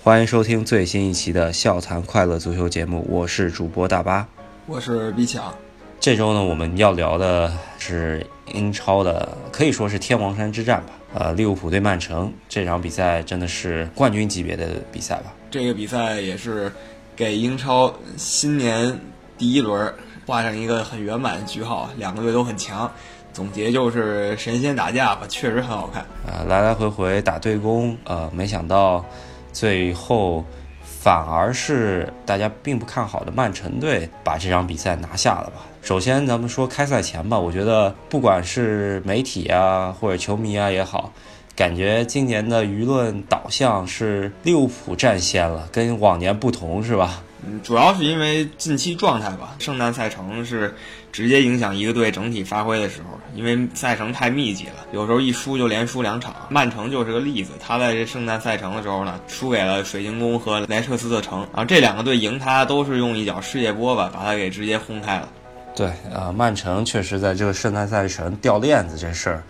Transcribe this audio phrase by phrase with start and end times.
[0.00, 4.26] 欢迎收听最新一期的《笑谈快乐足球》节目，我是主播大巴，
[4.66, 5.52] 我是毕强。
[5.98, 8.24] 这周呢，我们要聊的是
[8.54, 10.92] 英超的，可以说是天王山之战吧。
[11.14, 15.34] 呃，利物浦对曼城这场比赛真的是冠军级别的比赛吧？
[15.50, 16.72] 这个比赛也是
[17.16, 18.98] 给英超新年
[19.36, 19.92] 第一轮
[20.24, 21.90] 画上一个很圆满的句号。
[21.96, 22.90] 两个队都很强，
[23.32, 26.06] 总结就是神仙打架吧，确实很好看。
[26.24, 29.04] 呃，来来回回打对攻，呃，没想到
[29.52, 30.44] 最后
[30.82, 35.62] 反而是大家并不看好的曼城队把这场比赛拿下了吧？
[35.80, 41.12] 首先，咱们说开赛前吧，我觉得不管是媒体啊或者球迷啊也好，
[41.56, 47.22] 感觉今年的舆论导向是利物浦占先了，跟往年不同，是吧？
[47.46, 49.54] 嗯，主要是因为近期状态吧。
[49.58, 50.74] 圣诞赛程是
[51.12, 56.34] 直接影响一个队整体发挥的时候，因为赛程太密集了，有时候一输就连输两场。
[56.48, 65.28] 曼城就是个例子，他在这圣诞赛程的时候呢，输给了水晶宫和莱彻斯特城，然后这两个队赢他都是用一脚世界波吧，把他给直接轰开了。
[65.76, 69.44] 对啊，曼城确实在这个圣诞赛程掉链子这事儿，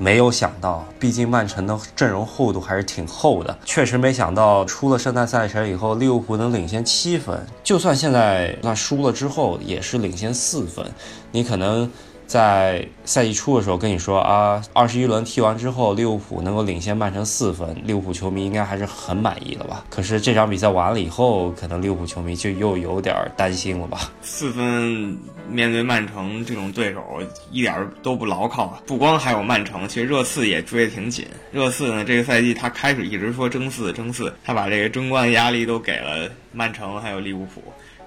[0.00, 0.84] 没有想到。
[0.98, 7.46] 毕竟曼城的阵容厚度还是挺厚的，确实没想到出了圣诞赛程以后，利物浦能领先七分。
[7.62, 10.84] 就算现在那输了之后，也是领先四分。
[11.30, 11.88] 你可能。
[12.30, 19.84] 在赛季初的时候跟你说啊，二十一轮踢完之后，利物浦能够领先曼城四分，利物浦球迷应该还是很满意的吧？
[19.90, 24.12] 可是这场比赛完了以后，可能利物浦球迷就又有点担心了吧？
[24.22, 27.02] 四分面对曼城这种对手，
[27.50, 28.80] 一点都不牢靠！
[28.86, 31.26] 不光还有曼城，其实热刺也追得挺紧。
[31.50, 37.60] 热刺呢，这个赛季他开始一直说争四争四，他把这个争冠压力都给了曼城还有利物浦。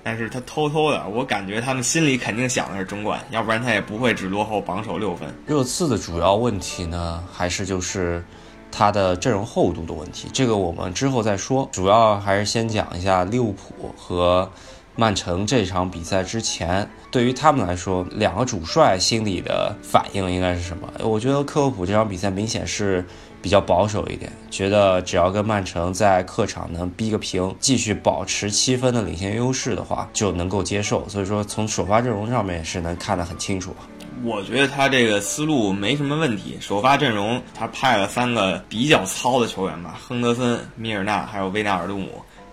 [0.04, 5.28] 但是他偷偷的，我感觉他们心里肯定想的是争冠，要不然他也不会只落后榜首六分。
[5.48, 8.24] 热刺的主要问题呢，还是就是
[8.70, 11.68] 他的阵容厚度的问题，这个我们之后再说。
[11.72, 14.52] 主要还是先讲一下利物浦和
[14.96, 20.92] 曼城这场比赛之前，对于他们来说，两个主帅心里的反应应该是什么？
[21.00, 23.06] 我觉得克洛普这场比赛明显是。
[23.44, 31.08] 比较保守一点，觉得只要跟曼城在客场能逼个平，继续保持七分的领先优势的话，就能够接受。
[31.10, 33.76] 所以说，从首发阵容上面是能看得很清楚。
[34.24, 36.58] 我觉得他这个思路没什么问题。
[36.62, 42.08] 首发阵容他派了三个比较糙的球员吧，亨德森、米尔纳还有维纳尔杜姆。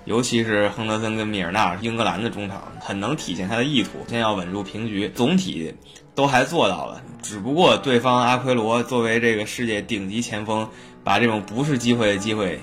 [0.06, 5.10] 尤其是亨德森跟米尔纳，英格兰的中场很能体现他的意图，先要稳住平局。
[5.14, 5.74] 总体
[6.14, 10.68] 都还做到了，只不过对方阿奎罗作为这个世界顶级前锋，
[11.04, 12.58] 把这种不是机会的机会，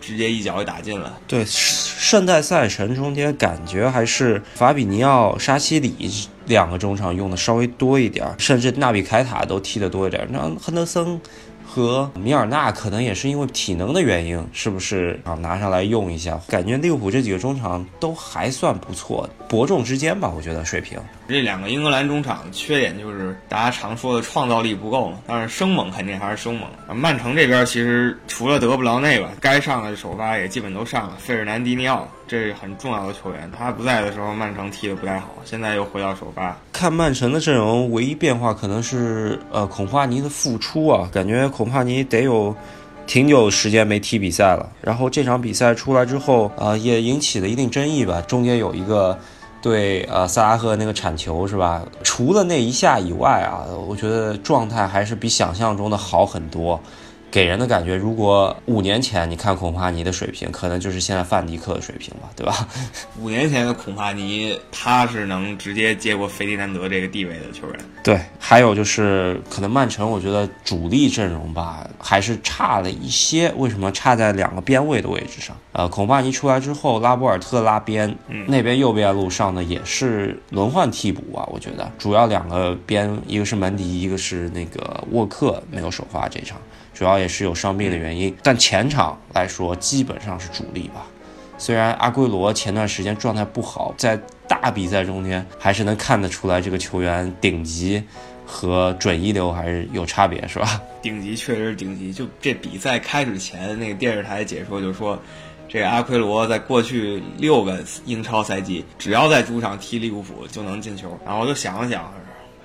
[0.00, 1.18] 直接一脚给打进了。
[1.28, 6.10] 对，圣诞赛程中间感觉还是法比尼奥、沙西里
[6.46, 10.26] 两个中场用的稍微多一点，甚至纳比凯塔都踢得多一点。
[10.30, 11.20] 那亨德森。
[11.68, 15.34] 和米尔纳可能也是因为体能的原因，是不是啊？
[15.34, 20.98] 拿上来用一下，感觉利物浦这几个中场都还算不错，伯仲之间吧，我觉得水平。
[21.28, 26.66] 这两个英格兰中场缺点就是大家常说的创造力不够嘛，但是生猛肯定还是生猛。
[26.96, 32.08] 曼城这边其实除了德布劳内吧，该上的首发也基本都上了，费尔南迪尼奥。
[32.26, 36.54] 这是很重要的球员，他不在的时候，曼城踢得不太好，现在又回到首发。
[36.74, 42.54] 看曼城的阵容，唯一变化可能是呃孔帕尼的复出啊，感觉恐怕你得有
[43.04, 44.70] 挺久时间没踢比赛了。
[44.80, 49.18] 然后这场比赛出来之后，啊也引起了一定争议吧，中间有一个
[49.60, 51.82] 对呃萨拉赫那个铲球是吧？
[52.04, 56.80] 除了那一下以外啊，我觉得状态还是比想象中的好很多。
[57.30, 62.66] 给人的感觉，如果五年前你看孔帕尼的水平，可能就是现在范迪克的水平吧，对吧？
[63.20, 67.78] 五年前的孔帕尼，他是能直接接过费迪南德这个地位的球员。
[68.02, 73.52] 对，还有就是可能曼城，我觉得主力阵容吧还是差了一些。
[73.58, 75.54] 为什么差在两个边位的位置上？
[75.72, 78.16] 呃，孔帕尼出来之后，拉波尔特拉边，
[78.46, 81.44] 那边右边路上呢也是轮换替补啊。
[81.52, 86.58] 我觉得主要两个边，一个是门迪，一个是那个沃克没有首发这场。
[86.98, 91.06] 主要也是有伤病的原因，但前场来说基本上是主力吧。
[91.56, 98.02] 虽然阿圭罗前段时间状态不好，在大比赛中间还是能看得出来这个球员顶级
[98.44, 100.82] 和准一流还是有差别，是吧？
[101.00, 102.12] 顶级确实是顶级。
[102.12, 105.16] 就这比赛开始前那个电视台解说就说，
[105.68, 111.16] 这个阿奎罗在过去六个英超赛季，只要在主场踢利物浦就能进球。
[111.24, 112.12] 然后我就想了想。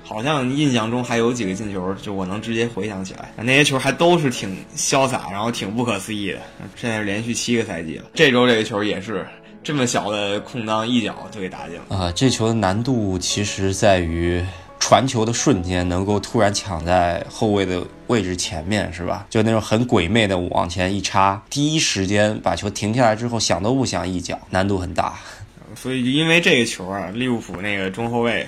[0.04, 6.40] 好像印象中还有几个进球，就我能直接回想起来，那些球还都是挺潇洒，然后挺不可思议的。
[6.76, 9.26] 现在是连续七个赛季了，这周这个球也是
[9.64, 12.12] 这么小的空当，一脚就给打进了啊！
[12.16, 14.44] 这球的难度其实在于。
[14.80, 19.26] 传球的瞬间能够突然抢在后卫的位置前面，是吧？
[19.30, 25.14] 就那种很鬼魅的往前一插，第一时间把球停下来之后，想都不想一脚，难度很大。
[25.74, 28.46] 所以因为这个球啊，利物浦那个中后卫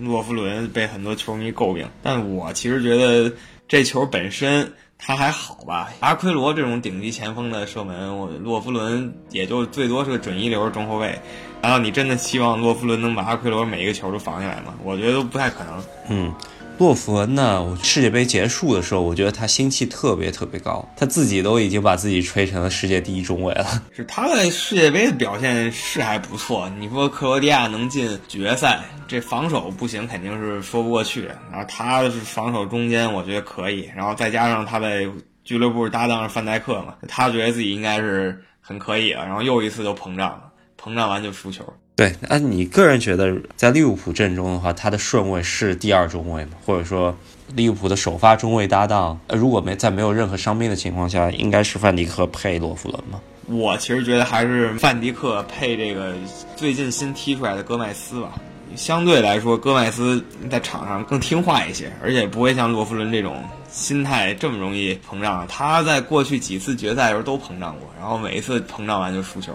[0.00, 3.32] 洛夫伦被很多球迷诟病，但我其实觉得
[3.66, 4.72] 这球本身。
[5.00, 5.90] 他还好吧？
[6.00, 11.16] 阿奎罗这种顶级前锋的射门，我洛夫伦也就最多是个准一流中后卫。
[11.62, 14.74] 难道你真的希望洛夫伦能把阿奎罗每一个球都防下来吗？
[14.82, 15.84] 我觉得都不太可能。
[16.08, 16.34] 嗯。
[16.78, 17.76] 洛夫伦呢？
[17.82, 23.82] 世界杯结束的时候，我觉得他心气特别特别高，他自己都已经把自己吹成了世界第一中卫了。
[23.92, 26.70] 是他在世界杯的表现是还不错。
[26.78, 31.24] 你说克罗地亚能进决赛，这防守不行，肯定是说不过去。
[31.50, 33.90] 然后他是防守中间，我觉得可以。
[33.96, 35.04] 然后再加上他在
[35.42, 39.26] 俱乐部搭档是范戴克嘛，他觉得自己应该是很可以了。
[39.26, 40.44] 然后又一次就膨胀了，
[40.80, 41.64] 膨胀完就输球。
[41.98, 46.52] 对，那你个人觉得在利物浦阵中的话，他的顺位是第二中卫吗？
[46.64, 47.12] 或者说，
[47.56, 53.20] 利物浦的首发中卫搭档，呃，如果没在没有任何伤病的情况下，应该是范迪克配洛夫伦吗？
[53.48, 56.14] 我其实觉得还是范迪克配这个
[56.54, 58.32] 最近新踢出来的戈麦斯吧。
[58.76, 65.46] 相对来说，戈麦斯在场上更听话一些，而且不会像洛夫伦这种心态这么容易膨胀。
[65.46, 69.52] 他在过去几次决赛的时候都膨胀过，然后每一次膨胀完就输球，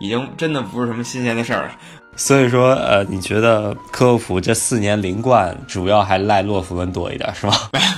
[0.00, 1.78] 已经真的不是什么新鲜的事儿了。
[2.16, 7.54] 所以说，呃，你觉得科沃普这四年零冠，主要还赖洛夫伦多一点，是吗？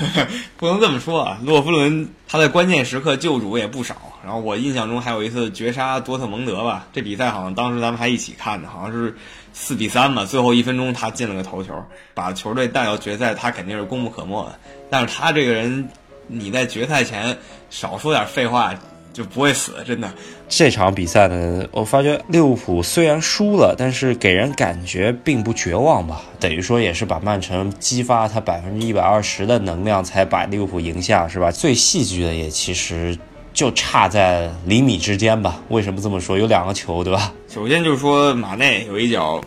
[0.59, 3.97] 不能这么说啊，洛夫伦他在关键时刻救主也不少。
[4.25, 9.17] 然后我印象中还有一次绝杀多特蒙德吧，这比赛好像当时咱们还一起看的，好像是
[9.53, 11.73] 四比三嘛，最后一分钟他进了个头球，
[12.13, 14.59] 把球队带到决赛，他肯定是功不可没的。
[14.91, 15.89] 但是他这个人，
[16.27, 17.39] 你在决赛前
[17.71, 18.75] 少说点废话。
[19.19, 20.09] 就不会死，真的。
[20.49, 26.23] 这场比赛呢，我发觉利物浦虽然输了，但是给人感觉并不绝望吧？
[26.39, 31.51] 等于说也是把曼城激发他百分之一百二十的能量，才把利物浦赢下，是吧？
[31.51, 33.19] 最戏剧的也其实
[33.53, 35.61] 就差在厘米之间吧？
[35.69, 36.39] 为什么这么说？
[36.39, 37.35] 有两个球，对吧？
[37.49, 39.43] 首先就是说马内有一脚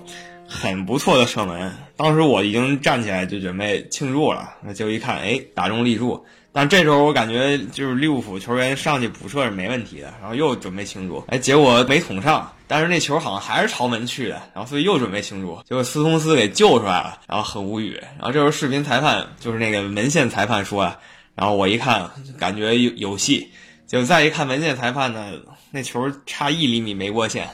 [0.45, 6.21] 很不错的射门，当时我已经站起来就准备庆祝了，那就一看，哎，打中立柱。
[6.53, 17.97] 但这时候我感觉就是利物浦球员上去补射是没问题的，然后又准备庆祝，哎，结果没捅上，但是那球好像还是朝门去的，然后所以又准备庆祝，结果斯通斯给救出来了，然后很无语。
[18.17, 20.99] 然后这时候视频裁判就是那个门线裁判说啊，
[21.35, 23.49] 然后我一看感觉有有戏，
[23.85, 25.31] 结果再一看门线裁判呢，
[25.71, 27.47] 那球差一厘米没过线，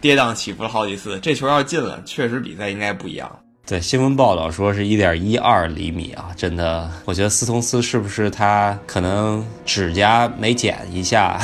[0.00, 3.40] 跌宕起伏了好几次，这球要进了，确实比赛应该不一样。
[3.66, 11.40] 对新闻报道说是一点一二厘米啊，真的，我觉得斯通斯是不是他可能指甲没剪一下，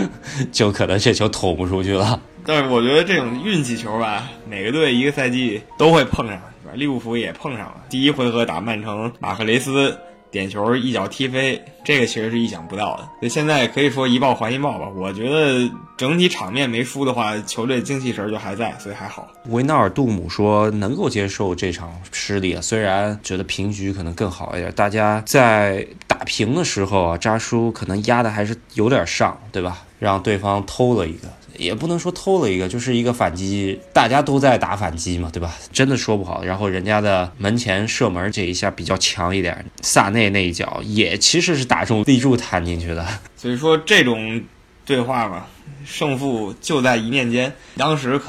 [0.52, 2.20] 就可能这球捅不出去了。
[2.44, 6.38] 但是我觉得这种运气球吧，每个队一个赛季都会碰上，
[6.74, 9.96] 利物浦也碰上了，第一回合打曼城，马克雷斯。
[10.32, 13.04] 点球一脚踢飞，这个其实是意想不到的。
[13.20, 14.88] 所以现在可以说一报还一报吧。
[14.96, 19.28] 我觉得整体场面没输的话，球队精气神就还在，所以还好。
[19.50, 24.72] 维纳尔杜姆说能够接受这场失利啊，虽然觉得平局可能更好一点。
[24.72, 29.84] 大家在打平的时候啊，扎叔可能压的还是有点上，对吧？
[29.98, 31.28] 让对方偷了一个。
[31.56, 35.54] 也不能说偷了一个，就是一个反击，大家都在打反击嘛，对吧？
[35.72, 36.44] 真的说不好。
[36.44, 43.06] 然后人家的门前射门这一下比较强一点，萨内那一脚也其实是打中立柱弹进去的。
[43.36, 44.42] 所以说这种
[44.86, 45.46] 对话嘛，
[45.84, 47.52] 胜负就在一念间。
[47.76, 48.26] 当时可。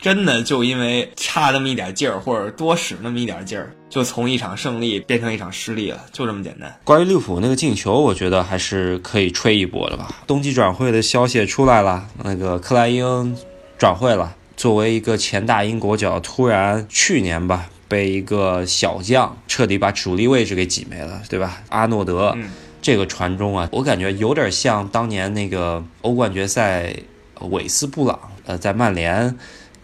[0.00, 6.72] 真的就因为差那么一点劲儿，或者多使那么一点劲儿，就从一场胜利变成一场失利了，就这么简单。
[6.84, 10.08] 关于利物浦那个进球，我觉得还是可以吹一波的吧。
[10.26, 13.36] 冬季转会的消息出来了，那个克莱因
[13.78, 14.34] 转会了。
[14.56, 21.62] 作为一个前大英国脚，突然去年吧被一个小将彻底把主力位置给挤没了，对吧？
[21.70, 22.36] 阿诺德
[22.80, 26.94] 这个传中啊，我感觉有点像当年那个欧冠决赛
[27.40, 29.36] 韦斯布朗，呃，在曼联。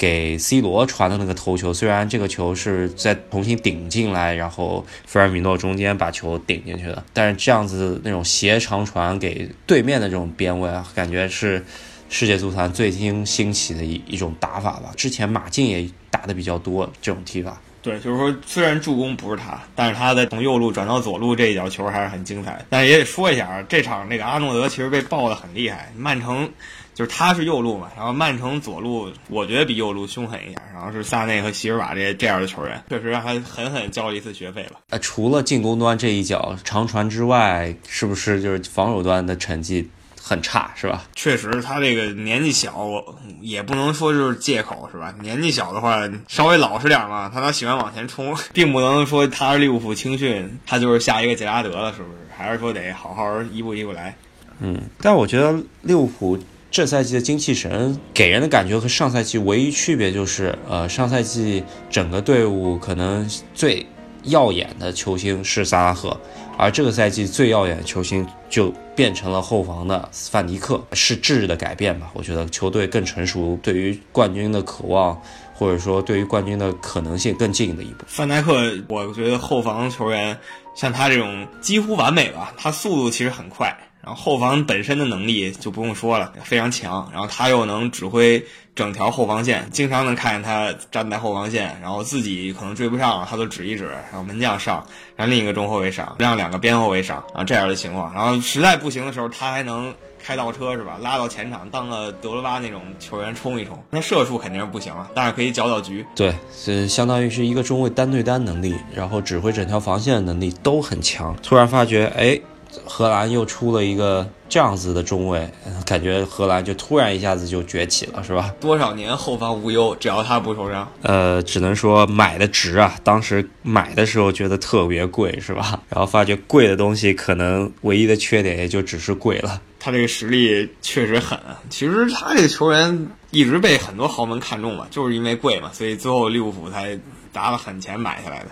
[0.03, 11.65] 给 C 罗传的那个头球，虽然这个球是在重新顶进来，然后菲尔米诺中间把球顶进去的，但是这样子那种斜长传给对面的这种边位啊，感觉是
[12.09, 14.91] 世界足坛最新兴起的一一种打法吧。
[14.97, 17.57] 之前马竞也打的比较多这种踢法。
[17.81, 22.61] 对，就是说虽然助攻不是他，但是他在从右路转到左路这一脚球还是很精彩。
[22.69, 26.51] 但是也得说一下啊，这场那个阿诺德其实被爆的很厉害，曼城。
[26.95, 30.61] 就是他是右路嘛，然后曼城左路，我觉得比右路凶狠一点。
[30.75, 34.81] 然后是萨内和席尔瓦这些这样的球员，确实让他狠狠交了一次学费了。
[34.91, 39.89] 呃，除了进攻端这一脚长传之外，是不是就是防守端的成绩
[40.21, 41.05] 很差，是吧？
[41.15, 43.05] 确实，他这个年纪小，
[43.41, 45.15] 也不能说就是借口，是吧？
[45.21, 52.19] 年纪小的话，稍微老实点嘛，他他喜欢往前冲， 并不能说他是利物浦青训，他就是下一个杰拉德了，是不是？
[52.37, 54.15] 还是说得好好一步一步来？
[54.61, 56.39] 嗯，但我觉得利物浦
[56.73, 63.87] 这赛季的精气神给人的感觉和上赛季唯一区别就是，呃，上赛季整个队伍可能最
[64.23, 66.19] 耀眼的球星是萨拉赫。
[66.57, 72.11] 而这个赛季最耀眼的球星就变成了后防的范迪克，是质的改变吧？
[72.15, 75.21] 我觉得球队更成熟，对于冠军的渴望，
[75.53, 78.07] 或者说对于冠军的可能性更近的一步。
[78.07, 80.39] 范戴克，我觉得后防球员
[80.75, 83.77] 像他这种几乎完美吧，他速度其实很快。
[84.05, 87.09] 然后后防本身的能力就不用说了，非常强。
[87.13, 88.45] 然后他又能指挥
[88.75, 98.13] 整条后防线，经常能看见他站在后防线，然后自己可能追不上，他都指一指，然后门将上，让另一个中后卫上，让两个边后卫上啊这样的情况。
[98.13, 100.99] 然后实在不行的时候，他还能开倒车是吧？
[101.01, 103.81] 拉到前场当个德罗巴那种球员冲一冲。
[103.91, 106.05] 那射术肯定是不行了，但是可以搅搅局。
[106.17, 111.37] 对，是相当于是一个中卫单对单能力，然后指挥整条防线的能力都很强。
[111.41, 112.41] 突然发觉，哎。
[112.85, 115.51] 荷兰又出了一个这样子的中卫，
[115.87, 118.55] 感觉荷兰就突然一下子就崛起了，是吧？
[118.61, 120.91] 多少年后方无忧，只要他不受伤。
[121.03, 122.95] 呃，只能说买的值啊！
[123.03, 125.81] 当时买的时候觉得特别贵，是吧？
[125.89, 129.61] 然后发觉贵的东西可能唯一的缺点也就只是贵了。
[129.79, 131.39] 他这个实力确实狠。
[131.69, 136.99] 其实他这个球员一直被很多豪门看中嘛，就是因为贵嘛，所以最后利物浦才
[137.33, 138.47] 砸了狠钱买下来的。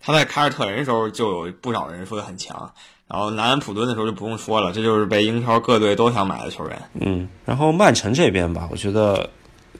[0.00, 2.70] 他在凯尔特人的时候就有不少人说他很强。
[3.06, 6.82] 然后南安普敦的时候就不用说了，这就是被英超各队都想买的球员。
[7.00, 9.28] 嗯，然后曼城这边吧，我觉得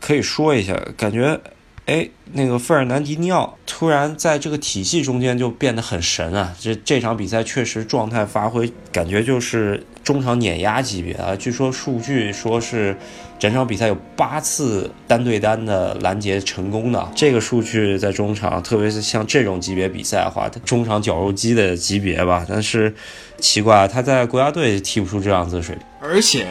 [0.00, 1.40] 可以说一下，感觉，
[1.86, 6.54] 哎，那个费尔南迪尼奥突然在这个体系中间就变得很神啊！
[6.58, 11.36] 这这场比赛确实状态发挥，感觉就是中场碾压级别啊！
[11.36, 12.96] 据说数据说是。
[13.36, 22.46] 整场比赛有八次单对单的拦截成功的，这个数据在中场，特别是像这种级别比赛的话，中场绞肉机的级别吧。
[22.48, 22.94] 但是
[23.38, 25.84] 奇怪，他在国家队踢不出这样子的水平。
[26.00, 26.46] 而且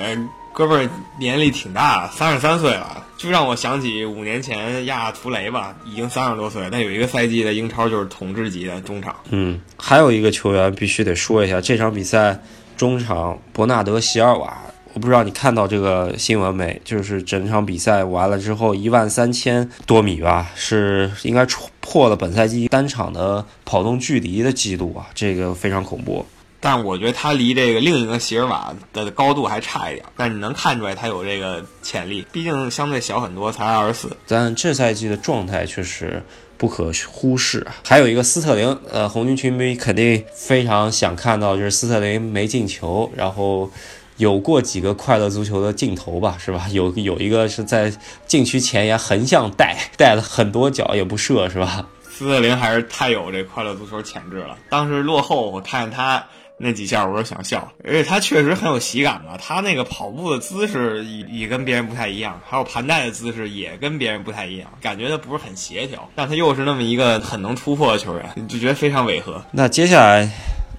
[0.53, 9.15] 哥们儿年龄挺大，三十三岁了，就让我想起五年前亚图雷吧，已经三十多岁，但有一个赛季的英超就是统治级的中场。
[9.31, 12.39] 嗯，还有一个球员必须得说一下，这场比赛
[12.77, 14.55] 中场伯纳德席尔瓦。
[14.93, 16.79] 我不知道你看到这个新闻没？
[16.85, 21.43] 就是整场比赛完了之后，一万三千多米吧，是应该
[21.81, 26.23] 破了本赛季单场的跑动距离的记录啊，这个非常恐怖。
[26.63, 34.17] 但我觉得他离这个另一个席尔瓦的高度还差一点，但你能看出来他有这个潜力，毕竟相对小很多，才二十四。
[34.27, 36.23] 但这赛季的状态确实
[36.57, 37.67] 不可忽视。
[37.83, 43.69] 还有一个斯特林，呃，红军群迷肯定非常想看到，就是斯特林没进球，然后。
[44.17, 46.67] 有过几个快乐足球的镜头吧，是吧？
[46.71, 47.91] 有有一个是在
[48.27, 51.83] 禁区前沿横向带，带了很多脚也不射，是吧？
[52.11, 54.55] 斯特林还是太有这快乐足球潜质了。
[54.69, 56.23] 当时落后，我看见他
[56.57, 57.71] 那几下，我都想笑。
[57.83, 66.09] 而且他确实很有喜感嘛，他那个跑步的姿势也也跟别人不太一样，还有盘带的姿势也跟别人不太一样，感觉他不是很协调。
[66.15, 69.43] 但他又是那么一个很能突破的球员，就觉得非常违和。
[69.51, 70.29] 那接下来。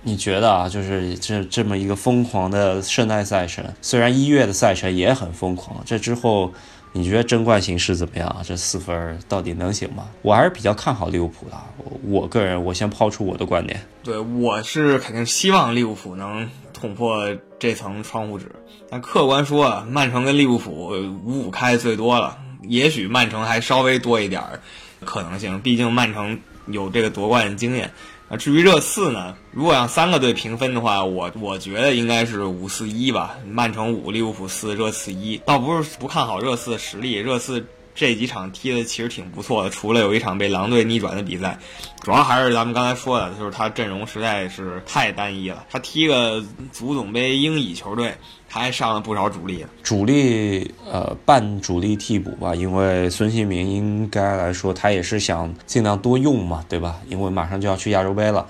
[0.07, 6.53] 你觉得啊，就是这这么一个疯狂的圣诞赛程，虽然一月的赛程也很疯狂，这之后
[6.97, 8.37] 你觉得争冠形势怎么样？
[8.45, 10.09] 这四分到底能行吗？
[10.23, 11.57] 我还是比较看好利物浦的。
[12.05, 13.85] 我个人，我先抛出我的观点。
[14.05, 18.47] 对，我是肯定希望利物浦能捅破这层窗户纸。
[18.89, 24.41] 但客观说啊，曼城跟利物浦五五开最多了，也许曼城还稍微多一点
[25.05, 27.91] 可能性，毕竟曼城有这个夺冠经验。
[28.37, 29.37] 至于热刺呢？
[29.53, 35.41] 如果让三个队平分的话，我我觉得应该是五四一吧，曼城五，利物浦四，热刺一。
[35.45, 37.65] 倒不是不看好热刺的实力，热刺
[37.95, 41.59] 这几场踢的其实挺不错的，除了有一场被狼队逆转的比赛，
[42.03, 45.65] 主要还是咱们刚才说的，就是他阵容实在是太单一了。
[45.71, 48.13] 他踢个足总杯英乙球队。
[48.47, 57.01] 他还上了不少主力，主力呃半主力替补吧，因为孙兴民应该来说他也是想尽量多用嘛，对吧？
[57.09, 58.47] 因为马上就要去亚洲杯了，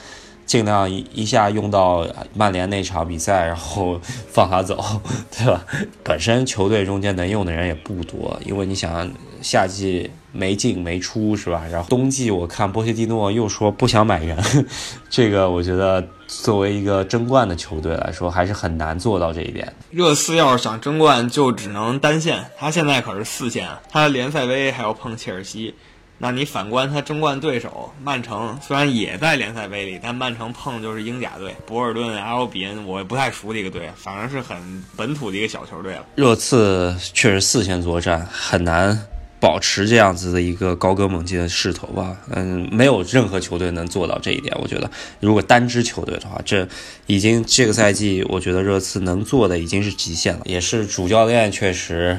[0.47, 4.83] 尽量一一下用到曼联那场比赛，然后放他走，
[5.37, 5.65] 对吧？
[6.03, 9.11] 本身球队中间能用的人也不多，因为你想
[9.43, 10.11] 夏季。
[10.37, 11.63] 没进没出是吧？
[11.71, 14.37] 然后冬季我看波切蒂诺又说不想买人，
[15.09, 19.73] 这个我觉得作为一个争冠的球队来说，还是很难做到这一点。
[19.91, 22.45] 热刺要是想争冠，就只能单线。
[22.59, 25.73] 他现在可是四线，他联赛杯还要碰切尔西，
[26.19, 34.57] 那你反观他争冠对手曼城，虽然也在联赛杯里，但曼城碰就是英甲队博尔顿、阿尔比恩，我不太熟的一个队，反正是很
[34.97, 36.07] 本土的一个小球队了。
[36.15, 39.07] 热刺确实四线作战很难。
[39.41, 44.57] 保持这样子的一个高歌猛进的势头吧，嗯，没有任何球队能做到这一点。
[44.59, 44.91] 我觉得，
[45.21, 46.67] 如果单支球队的话，这
[47.07, 52.19] 已经这个赛季，我觉得热刺能做的已经是极限了，也是主教练确实。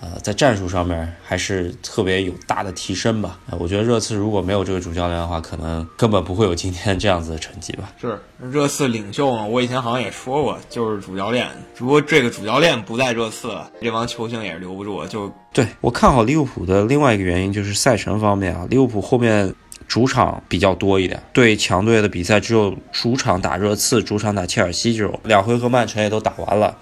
[0.00, 3.38] 呃，在战术上面还是特别有大的提升吧。
[3.58, 7.92] 我觉得热刺如果没有这个主教练的话，可能根本不会有今天这样子的成绩吧。
[8.00, 8.18] 是
[8.50, 9.44] 热刺领袖嘛？
[9.44, 11.46] 我以前好像也说过，就是主教练。
[11.76, 15.04] 如果这个主教练不在热刺，这帮球星也是留不住。
[15.06, 19.54] 就对我看好利物浦的另外一个原因就是赛程方面啊，利物浦后面
[19.86, 26.74] 主场比较多一点，对强队的比赛只有主场打热刺、主场打切尔西这种，两回合曼城也都打完了。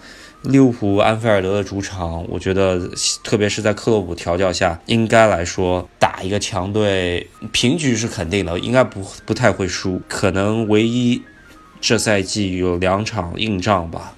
[0.43, 2.81] 利物浦安菲尔德的主场，我觉得
[3.25, 10.01] 特别是在克洛普调教下，应该来说打一个强队平局是肯定的，应该不不太会输。
[10.09, 11.21] 可能唯一
[11.81, 14.15] 这赛季有两场硬仗吧，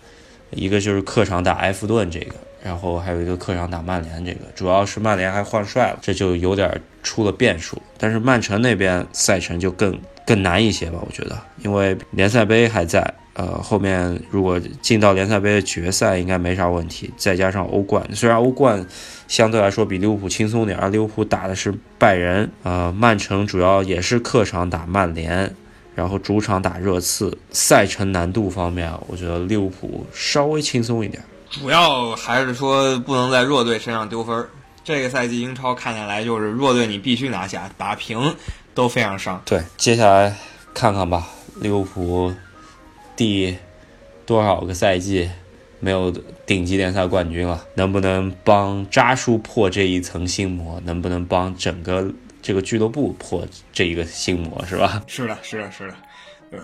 [0.50, 7.81] 一个就是客场打埃弗顿这个，然后还有一个客场打曼联这个，主要是曼联还换帅了，这就有点出了变数。
[7.99, 13.14] 但是曼城那边赛程就更更难一些吧，我觉得，因为联赛杯还在。
[13.35, 17.11] 呃，后面如果进到联赛杯的决赛，应该没啥问题。
[17.17, 18.85] 再加上欧冠，虽然欧冠
[19.29, 25.55] 相对来说比利物浦轻松点，而利物浦打的是拜仁，呃，曼城主要也是客场打曼联，
[25.95, 27.38] 然后主场打热刺。
[27.50, 31.23] 赛程难度方面，我觉得利物浦稍微轻松一点。
[31.50, 34.49] 主要还是说不能在弱队身上丢分。
[34.83, 38.35] 这个赛季英超看下来，就是弱队你必须拿下，打平
[38.73, 39.40] 都非常伤。
[39.45, 40.35] 对，接下来
[40.73, 42.33] 看看吧，利物浦。
[43.14, 43.54] 第
[44.25, 45.28] 多少个赛季
[45.80, 46.11] 没有
[46.47, 47.62] 顶级联赛冠军了？
[47.75, 50.80] 能不能帮扎叔破这一层心魔？
[50.85, 54.64] 能不能帮整个这个俱乐部破这一个心魔？
[54.64, 55.02] 是吧？
[55.07, 55.95] 是的，是的，是的。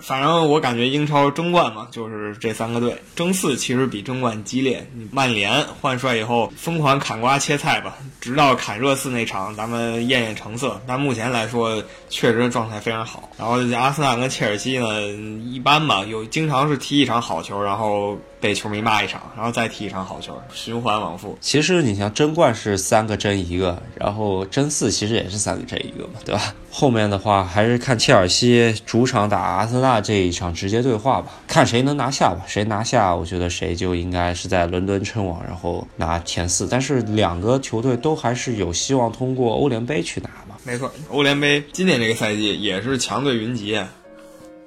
[0.01, 4.85] 反正我感觉英超争冠嘛，就是这三个队争四，其实比争冠激烈。
[5.11, 10.81] 曼联换帅以后，疯狂砍瓜切菜吧，直到砍热刺那场，咱们验验成色。
[10.85, 13.29] 但目前来说，确实状态非常好。
[13.37, 15.01] 然后阿森纳跟切尔西呢，
[15.45, 18.17] 一般吧，有经常是踢一场好球，然后。
[18.39, 21.35] 被球迷骂一场，然后再踢一场好球，循环往复。
[21.41, 26.53] 其实你像争冠是三个争一个，然后争四其实也是三个争一个嘛，对吧？
[26.79, 32.45] 后面的话还是看切尔西主场打阿森纳这一场直接对话吧，看谁能拿下吧。
[32.45, 36.67] 谁拿下，我觉得谁就应该是在伦敦称王，然后拿前四。
[36.67, 40.55] 但是两个球队都还是有希望通过欧联杯去拿嘛。
[40.63, 43.81] 没错，欧联杯今年这个赛季也是强队云集。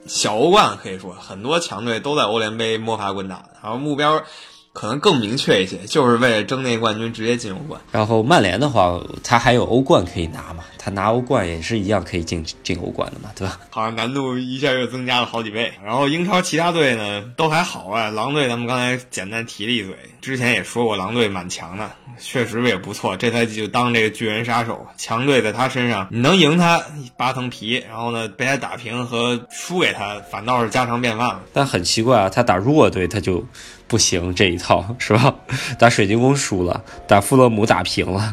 [0.06, 4.20] 小欧冠可以说很多强队都在欧联杯摸爬滚打，然后目标
[4.72, 7.80] 可能更明确一些，就是为了争那冠军直接进欧冠。
[7.90, 10.64] 然后曼联的话，他还有欧冠可以拿嘛？
[10.78, 13.60] 他拿欧冠也是一样可以进进欧冠的嘛，对吧？
[13.68, 15.72] 好像难度一下又增加了好几倍。
[15.84, 23.16] 然后英超其他队呢都还好啊，狼队咱们刚才简单提了一嘴，之前也说过狼队蛮强的，确实也不错。
[23.16, 26.82] 这赛季就当这个巨人杀手，强队在他身上，你能赢他
[27.16, 31.42] 八层皮，然后呢被他打平和输给他反倒是家常便饭了。
[31.52, 33.44] 但很奇怪啊，他打弱队他就
[33.90, 35.34] 不行这一套是吧？
[35.76, 38.32] 打水晶宫输了，打富勒姆打平了。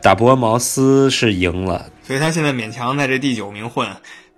[0.00, 3.86] 打伯恩茅斯是赢了，所以他现在勉强在这第九名混。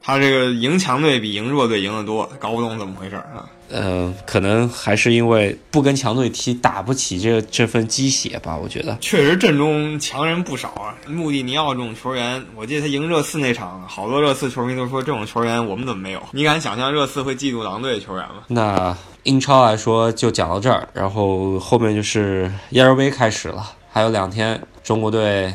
[0.02, 3.44] 他这个赢强队比赢弱队赢得多，搞不懂怎么回事啊？
[3.70, 8.56] 呃，可能还是因为不跟强队踢，打不起这这份鸡血吧？
[8.56, 10.94] 我觉得确实阵中强人不少啊。
[11.06, 16.22] 穆蒂尼奥这种球员，我记得他赢热刺那场，好多热刺球迷都说这种球员我们怎么没有？
[16.32, 18.44] 你敢想象热刺会嫉妒狼队的球员吗？
[18.48, 23.72] 那英超来说就讲到这儿，然后后面就是亚洲杯开始了。
[23.90, 25.52] 还有两天，中国队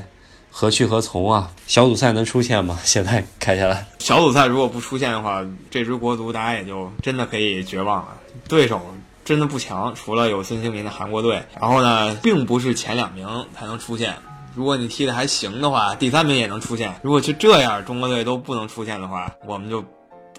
[0.55, 1.49] 何去何从啊？
[1.65, 2.79] 小组赛能出现吗？
[2.85, 8.09] 现在开下来，小组赛如果不出现的话，这支国足大家也就真的可以绝望了。
[8.47, 8.79] 对手
[9.25, 11.41] 真的不强，除了有孙兴民的韩国队。
[11.59, 14.13] 然后呢，并不是前两名才能出现。
[14.53, 16.93] 如果你踢的还行的话，第三名也能出现。
[17.01, 19.83] 如果就这样，中国队都不能出现的话，我们就。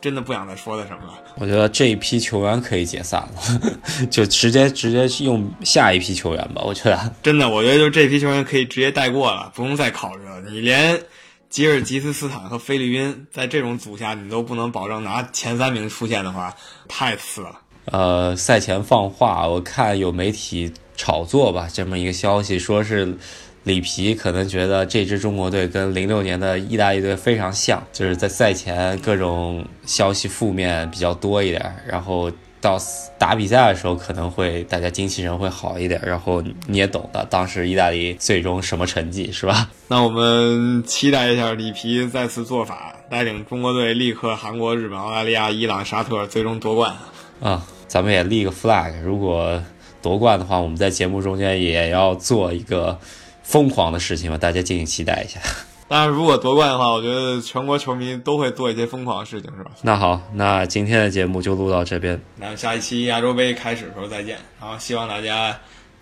[0.05, 1.15] 真的不想再说的什么了。
[1.37, 3.73] 我觉得这一批球员可以解散了，
[4.11, 6.61] 就直接直接用下一批球员吧。
[6.63, 10.43] 我觉得真的，我觉得就这批球员可以直接带过了，不用再考虑了。
[10.43, 11.01] 你连
[11.49, 16.55] 吉尔吉斯斯坦和菲律宾在这种组下，你都不能保证拿前三名出现的话，
[16.87, 17.59] 太次了。
[17.87, 23.17] 呃，赛前放话，我看有媒体炒作吧，这么一个消息，说是。
[23.65, 32.79] 里皮可能觉得这支中国队跟零六年的意大利队非常像，就是在赛前各种消息负面比较多一点，然后到
[33.19, 36.01] 打比赛的时候可能会大家精气神会好一点。
[36.05, 39.71] 然后你也懂的，当时意大利最终什么成绩是吧？
[39.89, 46.95] 那我们期待一下里皮再次做法，带领中国队立刻韩国、日本、澳大利亚、伊朗、沙特最终夺冠。
[47.41, 49.63] 啊，咱们也立个 flag，如果
[50.03, 52.99] 夺冠的话，我们在节目中间也要做一个
[53.45, 55.39] 疯狂的事情吧，大家敬请期待一下。
[55.87, 59.71] 当然，如果夺冠的话，我觉得全国球迷都会做一些疯狂的事情，是吧？
[59.83, 62.21] 那好，那今天的节目就录到这边。
[62.37, 64.39] 那下一期亚洲杯开始的时候再见。
[64.59, 65.57] 然后希望大家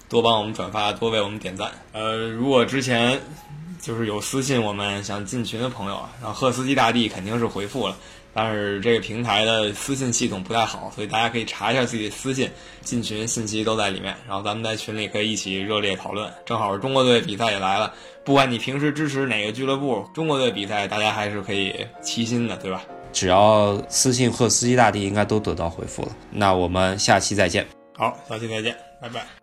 [0.08, 1.70] 多帮我们转发，多为我们点赞。
[1.92, 3.20] 呃，如果之前
[3.80, 7.96] 就是有私信我们想进群的朋友啊，然后赫斯基大帝肯定是回复了。
[8.34, 14.16] 但是这个平台的私信系统不太好，所以大家可以查一下自己的私信，进群信息都在里面。
[14.26, 16.32] 然后咱们在群里可以一起热烈讨论。
[16.46, 17.92] 正好中国队比赛也来了，
[18.24, 22.82] 不管你平时支持哪个俱乐部，中国队比赛大家还是可以齐心的，对吧？
[23.12, 26.08] 只要私信赫斯基大帝，应该都得到回复了。
[26.30, 27.66] 那我们下期再见。
[27.94, 29.41] 好，下期再见，拜拜。